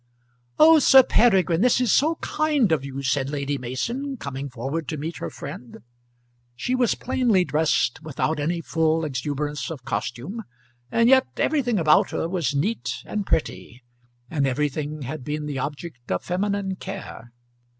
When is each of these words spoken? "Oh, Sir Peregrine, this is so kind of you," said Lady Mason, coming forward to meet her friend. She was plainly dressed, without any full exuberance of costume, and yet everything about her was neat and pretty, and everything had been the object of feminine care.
"Oh, 0.57 0.79
Sir 0.79 1.03
Peregrine, 1.03 1.61
this 1.61 1.79
is 1.79 1.91
so 1.91 2.15
kind 2.21 2.71
of 2.71 2.83
you," 2.83 3.03
said 3.03 3.29
Lady 3.29 3.59
Mason, 3.59 4.17
coming 4.17 4.49
forward 4.49 4.87
to 4.87 4.97
meet 4.97 5.17
her 5.17 5.29
friend. 5.29 5.77
She 6.55 6.73
was 6.73 6.95
plainly 6.95 7.45
dressed, 7.45 8.01
without 8.01 8.39
any 8.39 8.61
full 8.61 9.05
exuberance 9.05 9.69
of 9.69 9.85
costume, 9.85 10.41
and 10.89 11.07
yet 11.07 11.27
everything 11.37 11.77
about 11.77 12.09
her 12.09 12.27
was 12.27 12.55
neat 12.55 13.03
and 13.05 13.27
pretty, 13.27 13.83
and 14.27 14.47
everything 14.47 15.03
had 15.03 15.23
been 15.23 15.45
the 15.45 15.59
object 15.59 16.09
of 16.11 16.23
feminine 16.23 16.77
care. 16.77 17.31